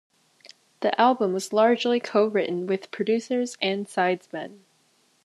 The 0.79 0.99
album 0.99 1.31
was 1.31 1.53
largely 1.53 1.99
co-written 1.99 2.65
with 2.65 2.89
producers 2.89 3.55
and 3.61 3.85
sidesmen. 3.87 4.61